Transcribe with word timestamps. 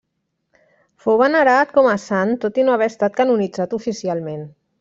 Fou 1.03 1.19
venerat 1.23 1.75
com 1.77 1.91
a 1.91 1.95
sant 2.05 2.33
tot 2.47 2.59
i 2.63 2.67
no 2.71 2.79
haver 2.79 2.91
estat 2.95 3.23
canonitzat 3.23 3.81
oficialment. 3.83 4.47